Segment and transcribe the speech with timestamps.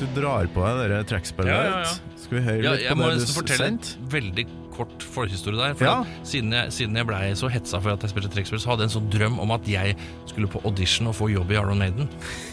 [0.00, 2.16] Du drar på deg det trekkspillet Ja, ja, ja.
[2.24, 4.10] skal vi høre Ja, litt på det du fortelle en sendte?
[4.16, 4.44] veldig
[4.80, 5.74] kort forhistorie der.
[5.76, 5.96] For Ja.
[6.24, 8.90] siden jeg, siden jeg blei så hetsa for at jeg spilte trekkspill, så hadde jeg
[8.90, 9.96] en sånn drøm om at jeg
[10.30, 12.08] skulle på audition og få jobb i Iron Maiden.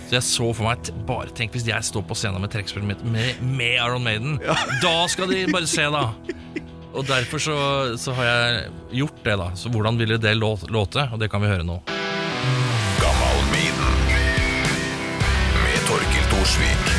[0.10, 2.88] Så jeg så for meg at bare tenk hvis jeg står på scenen med trekkspillet
[2.90, 4.40] mitt med, med Iron Maiden.
[4.84, 6.10] Da skal de bare se, da!
[6.98, 7.58] Og derfor så,
[8.02, 8.72] så har jeg
[9.04, 9.52] gjort det, da.
[9.56, 11.08] Så hvordan ville det låte?
[11.14, 11.80] Og det kan vi høre nå.
[13.00, 13.98] Gammal Maiden
[15.64, 16.97] med Torkil Thorsvik.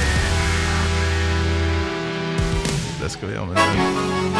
[3.08, 4.37] Det skal vi jammen gjøre.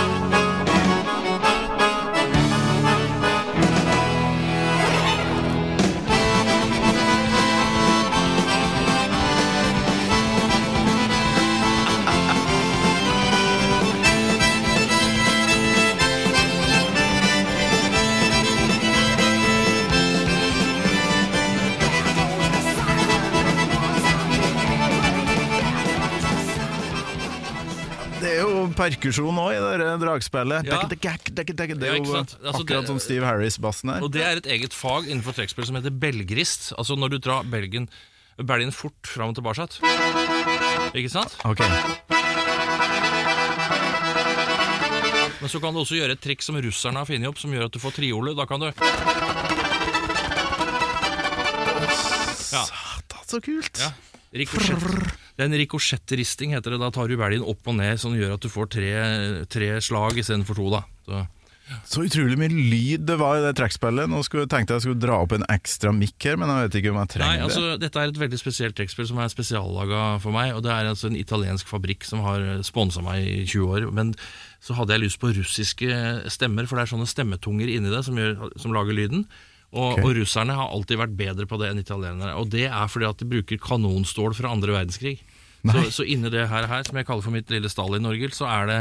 [28.79, 30.69] Perkusjon òg i det dragspillet.
[30.69, 30.79] Ja.
[30.89, 32.15] Det er jo?
[32.15, 34.05] Altså, akkurat som Steve Harris-bassen her.
[34.07, 36.71] Og det er et eget fag innenfor trekkspill som heter belgrist.
[36.79, 37.89] Altså når du drar belgen,
[38.39, 39.69] belgen fort fram og tilbake.
[40.95, 41.35] Ikke sant?
[41.45, 41.63] Ok,
[45.39, 47.69] Men så kan du også gjøre et trikk som russerne har funnet opp, som gjør
[47.69, 48.35] at du får trioler.
[48.35, 48.67] Da kan du
[52.49, 52.65] Ja.
[52.65, 53.79] Satan, så kult!
[53.79, 53.93] ja.
[55.39, 56.83] Det er en rikosjettristing, heter det.
[56.83, 58.95] Da tar du belgen opp og ned, sånn gjør at du får tre,
[59.47, 60.71] tre slag istedenfor to.
[60.75, 61.27] da så.
[61.85, 64.09] Så utrolig mye lyd det var i det trekkspillet.
[64.09, 66.93] Nå skulle, tenkte jeg skulle dra opp en ekstra mikk her, men jeg vet ikke
[66.95, 70.35] om jeg trenger Nei, altså, Dette er et veldig spesielt trekkspill som er spesiallaga for
[70.35, 70.55] meg.
[70.57, 73.87] Og Det er altså en italiensk fabrikk som har sponsa meg i 20 år.
[73.95, 74.15] Men
[74.65, 76.01] så hadde jeg lyst på russiske
[76.33, 79.29] stemmer, for det er sånne stemmetunger inni det som, gjør, som lager lyden.
[79.69, 80.05] Og, okay.
[80.07, 82.33] og russerne har alltid vært bedre på det enn italienere.
[82.41, 85.19] Og det er fordi at de bruker kanonstål fra andre verdenskrig.
[85.67, 88.69] Så, så inni det her, her, som jeg kaller for mitt lille Stalin-orgel, så er
[88.71, 88.79] det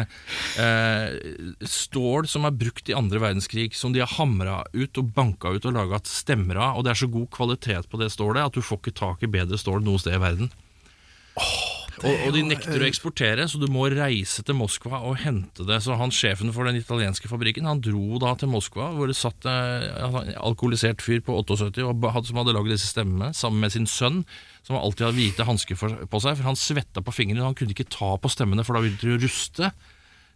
[0.62, 5.56] eh, stål som er brukt i andre verdenskrig, som de har hamra ut og banka
[5.56, 6.78] ut og laga stemmer av.
[6.78, 9.32] Og det er så god kvalitet på det stålet at du får ikke tak i
[9.32, 10.54] bedre stål noe sted i verden.
[12.03, 15.80] Og, og de nekter å eksportere, så du må reise til Moskva og hente det.
[15.81, 19.47] Så han sjefen for den italienske fabrikken Han dro da til Moskva, hvor det satt
[19.50, 23.63] eh, en alkoholisert fyr på 78 og ba- hadde- som hadde lagd disse stemmene, sammen
[23.66, 24.22] med sin sønn,
[24.68, 27.46] som alltid hadde hvite hansker på seg, for han svetta på fingrene.
[27.47, 29.72] Han kunne ikke ta på stemmene, for da ville de ruste.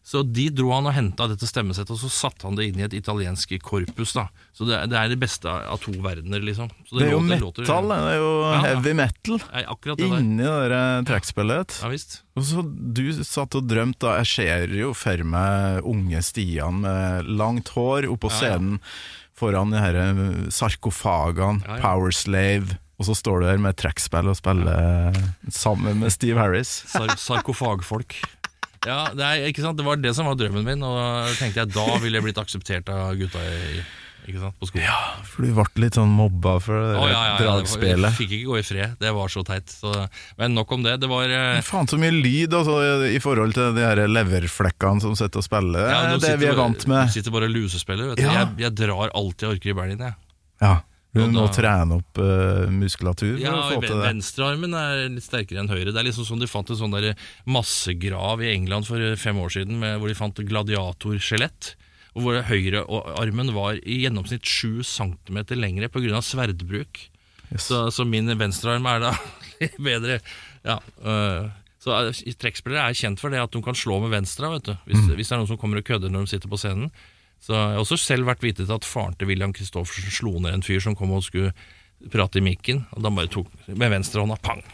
[0.04, 2.86] Så de dro han og henta dette stemmesettet, og så satte han det inn i
[2.88, 4.14] et italiensk korpus.
[4.18, 6.72] da Så det, det er det beste av to verdener, liksom.
[6.90, 10.42] Så Det er jo låter- metal, det er jo Ja, heavy metal ja, det inni
[10.42, 11.78] det der trekkspillet.
[11.84, 12.22] Ja visst.
[12.36, 14.18] Og så Du satt og drømte, da.
[14.24, 18.80] Jeg ser jo for meg unge Stian med langt hår oppå Ja, scenen
[19.38, 21.82] foran de her eh, sarkofagene, Ja, ja.
[21.82, 25.14] Power Slave, og så står du der med trekkspill og spiller
[25.50, 26.84] sammen med Steve Harris.
[26.90, 28.18] Sar sarkofagfolk.
[28.88, 29.78] Ja, det, er, ikke sant?
[29.78, 32.90] det var det som var drømmen min, og tenkte jeg da ville jeg blitt akseptert
[32.90, 33.84] av gutta i,
[34.26, 34.56] ikke sant?
[34.58, 34.88] på skolen.
[34.88, 34.98] Ja,
[35.28, 38.50] For du ble litt sånn mobba for det oh, ja, ja, var- Jeg fikk ikke
[38.50, 39.70] gå i fred, det var så teit.
[39.70, 39.94] Så,
[40.42, 40.96] men nok om det.
[41.04, 45.18] Det var men Faen så mye lyd altså, i forhold til de her leverflekkene som
[45.20, 45.86] sitter og spiller.
[45.86, 47.06] Det ja, er det sitter vi er vant med.
[47.06, 48.14] Du Sitter bare og lusespiller.
[48.14, 48.26] Vet du.
[48.26, 48.40] Ja.
[48.42, 50.18] Jeg, jeg drar alltid orker i Berlin, jeg.
[50.62, 50.80] Ja,
[51.12, 53.52] Og må trene opp uh, muskulatur Ja.
[54.06, 55.92] Venstrearmen er litt sterkere enn høyre.
[55.92, 57.10] Det er liksom som de fant en sånn der
[57.52, 61.74] massegrav i England for fem år siden, med, hvor de fant gladiatorskjelett.
[62.16, 66.22] Og hvor høyrearmen var i gjennomsnitt sju centimeter lengre pga.
[66.24, 67.06] sverdbruk.
[67.52, 67.68] Yes.
[67.68, 69.14] Så, så min venstrearm er da
[69.62, 70.20] litt bedre.
[70.64, 71.52] Ja, uh,
[71.82, 74.76] så er- trekkspillere er kjent for det at de kan slå med venstre, vet du.
[74.88, 76.92] Hvis, hvis det er noen som kommer og kødder når de sitter på scenen.
[77.42, 80.54] Så Jeg har også selv vært vitne til at faren til William Christoffersen slo ned
[80.54, 81.54] en fyr som kom og skulle
[82.14, 84.62] prate i mikken, og da bare tok med venstrehånda pang.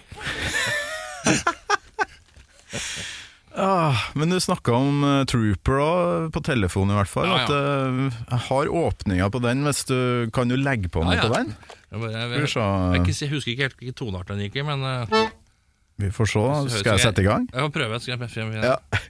[3.57, 7.25] Ah, men du snakka om uh, Trooper òg, på telefon i hvert fall.
[7.25, 7.45] Ja, ja.
[7.47, 9.97] At uh, jeg har åpninga på den, hvis du
[10.36, 11.25] kan du legge på noe Ja, ja.
[11.25, 11.50] på den?
[11.89, 15.18] Jeg, jeg, jeg, jeg, jeg husker ikke helt hvilken tonart den gikk i, men uh,
[15.97, 16.45] Vi får se.
[16.69, 17.50] Skal jeg jeg- sette i gang?
[17.50, 18.01] jeg kan prøve.
[18.03, 19.07] Skal jeg jeg, igjen?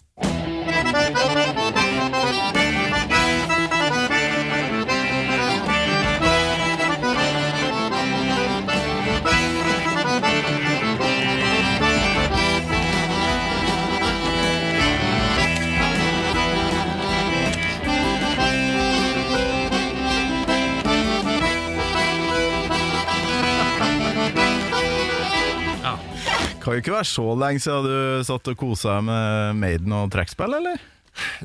[26.68, 30.10] Hva jo ikke være så lenge siden du satt og kosa deg med Maiden og
[30.12, 30.82] trekkspill, eller?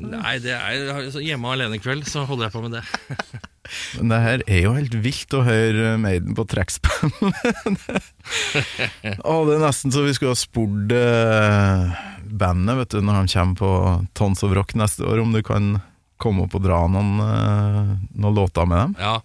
[0.03, 2.81] Nei, det er altså, hjemme alene i kveld, så holder jeg på med det.
[4.01, 7.07] Men det her er jo helt vilt å høre Maiden på trekkspill.
[9.23, 11.95] Å, det er nesten så vi skulle ha spurt eh,
[12.27, 13.71] bandet vet du, når de kommer på
[14.19, 15.77] Tons of Rock neste år, om du kan
[16.19, 18.99] komme opp og dra noen, eh, noen låter med dem.
[18.99, 19.15] Ja,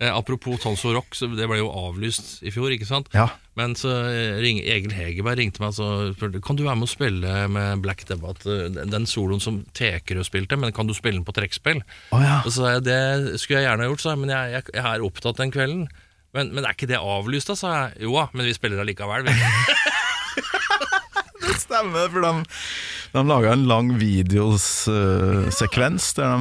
[0.00, 3.12] eh, Apropos Tons of Rock, så det ble jo avlyst i fjor, ikke sant?
[3.12, 3.28] Ja.
[3.60, 6.94] Men så eh, ring, Egil Hegerberg ringte meg og spurte Kan du være med å
[6.94, 8.48] spille med Black Debbath.
[8.48, 11.82] eh, Den, soloen som Tekerød spilte, men kan du spille den på trekkspill?
[12.16, 12.38] Oh, ja.
[12.46, 13.02] Og så sa jeg det
[13.42, 15.84] skulle jeg gjerne ha gjort, sa jeg, men jeg, jeg, jeg er opptatt den kvelden.
[16.32, 17.56] Men, men er ikke det avlyst, da?
[17.60, 18.08] sa jeg.
[18.08, 19.28] Jo da, men vi spiller allikevel.
[19.28, 19.36] vi.
[21.42, 22.44] Det stemmer, for de,
[23.12, 26.40] de laga en lang videosekvens der de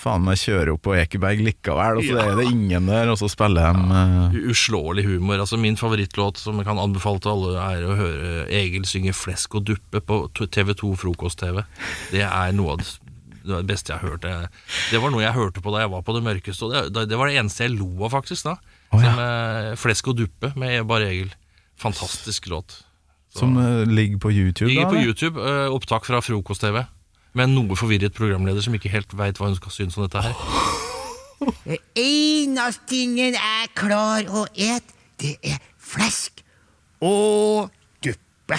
[0.00, 3.28] faen meg kjører opp på Ekeberg likevel, og så er det ingen der, og så
[3.30, 4.24] spiller de ja.
[4.32, 5.42] U- Uslåelig humor.
[5.44, 9.54] Altså Min favorittlåt som jeg kan anbefale til alle, er å høre Egil synge 'Flesk
[9.60, 11.62] og duppe' på TV2 Frokost-TV.
[12.10, 14.22] Det er noe av det, beste jeg har hørt.
[14.90, 17.16] Det, var noe jeg hørte på da jeg var på det mørkeste, og det, det
[17.18, 18.44] var det eneste jeg lo av, faktisk.
[18.44, 18.56] da
[18.92, 19.10] oh, ja.
[19.12, 21.34] Som, eh, 'Flesk og duppe' med bare Egil.
[21.80, 22.82] Fantastisk låt.
[23.32, 24.68] som eh, ligger på YouTube.
[24.68, 25.04] Ligger da, på?
[25.06, 26.84] YouTube, eh, opptak fra Frokost-TV.
[27.32, 30.22] Med en noe forvirret programleder som ikke helt veit hva hun skal synes om dette
[30.24, 30.34] her.
[31.64, 34.90] Det eneste tingen jeg klarer å et,
[35.22, 36.42] det er flesk
[37.00, 37.70] og
[38.04, 38.58] duppe.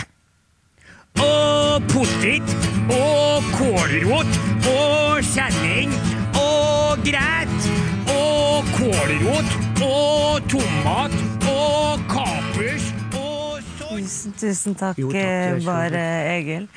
[1.22, 2.56] Og potet
[2.90, 4.40] og kålrot
[4.72, 5.94] og kjenning
[6.40, 7.70] og græt
[8.16, 9.54] og kålrot
[9.86, 11.18] og tomat
[11.52, 14.02] og kapers og sånn.
[14.02, 16.06] Tusen, tusen takk, Jo, takk, eh, bare
[16.40, 16.70] Egil.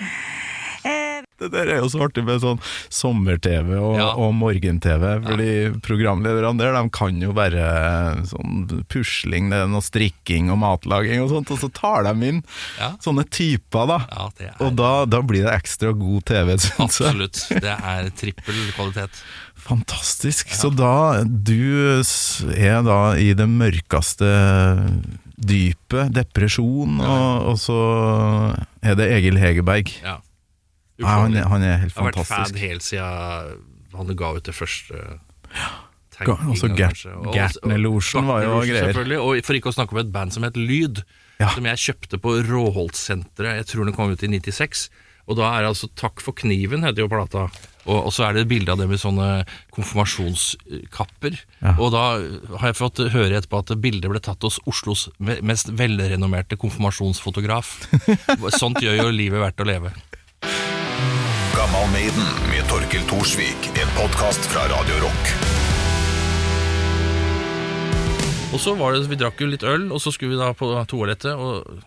[0.84, 2.60] Eh, Det der er jo så artig med sånn
[2.94, 4.08] sommer-TV og, Ja.
[4.14, 5.48] og morgen-TV, fordi
[5.82, 7.64] programlederne der de kan jo bare
[8.30, 12.42] sånn pusling, det er noe strikking og matlaging og sånt, og så tar de inn
[12.78, 12.92] Ja.
[13.02, 13.98] sånne typer, da.
[14.10, 17.10] Ja, er Og da, da blir det ekstra god TV, syns jeg.
[17.10, 17.40] Absolutt.
[17.50, 19.22] Det er trippel kvalitet.
[19.64, 20.50] Fantastisk.
[20.54, 21.98] Så da Du
[22.54, 24.28] er da i det mørkeste
[25.34, 27.78] dypet, depresjon, og, og så
[28.84, 29.90] er det Egil Hegerberg.
[30.04, 30.18] Ja.
[31.02, 33.64] Nei, han, er- han er helt Jeg har vært fan helt siden
[33.94, 35.68] han ga ut det første ja.
[36.20, 39.18] også tegninga, Gert- Gertnerlosjen var jo greier.
[39.22, 41.02] Og for ikke å snakke om et band som het Lyd,
[41.40, 41.48] Ja.
[41.50, 43.56] som jeg kjøpte på Råholtsenteret.
[43.58, 44.88] Jeg tror den kom ut i 96.
[45.26, 47.48] Og da er det altså 'Takk for kniven', heter jo plata.
[47.86, 51.36] Og, og så er det et bilde av dem med sånne konfirmasjonskapper.
[51.62, 51.74] Ja.
[51.78, 52.02] Og da
[52.58, 57.74] har jeg fått høre etterpå at bildet ble tatt hos Oslos mest velrenommerte konfirmasjonsfotograf.
[58.60, 59.92] Sånt gjør jo livet verdt å leve.
[61.64, 63.70] Gammal Maiden med Torkel Thorsvik.
[63.80, 65.28] En podkast fra Radio Rock.
[68.52, 70.68] Og så var det, Vi drakk jo litt øl, og så skulle vi da på
[70.90, 71.78] toalettet og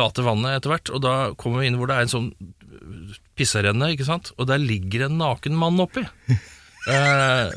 [0.00, 0.92] late vannet etter hvert.
[0.96, 2.30] Og da kommer vi inn hvor det er en sånn
[3.36, 4.32] pisserenne, ikke sant?
[4.38, 6.06] og der ligger en naken mann oppi.
[6.88, 7.50] Eh,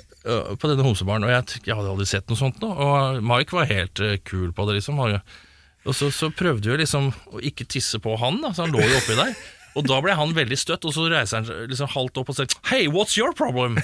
[0.60, 1.24] på denne homsebaren.
[1.24, 2.68] Og jeg, jeg hadde aldri sett noe sånt nå.
[2.68, 5.00] Og Mike var helt eh, kul på det, liksom.
[5.00, 8.84] Og så, så prøvde vi liksom å ikke tisse på han, da, så han lå
[8.84, 9.32] jo oppi der.
[9.78, 12.38] Og da ble han veldig støtt, og så reiser han seg liksom halvt opp og
[12.38, 13.80] sier Hey, what's your problem?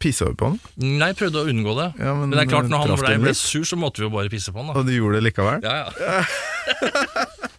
[0.00, 0.56] Pissa du på han?
[0.80, 1.90] Nei, prøvde å unngå det.
[2.00, 4.12] Ja, men men, det er klart, når han ble, ble sur, så måtte vi jo
[4.14, 4.72] bare pisse på han.
[4.72, 5.60] da Og du gjorde det likevel?
[5.64, 6.24] Ja, ja.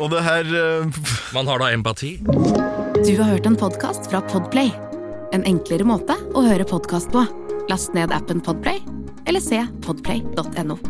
[0.00, 1.02] Og det her uh...
[1.36, 2.16] Man har da empati.
[2.24, 4.72] Du har hørt en podkast fra Podplay.
[5.36, 7.26] En enklere måte å høre podkast på.
[7.70, 8.80] Last ned appen Podplay,
[9.28, 10.80] eller se podplay.no.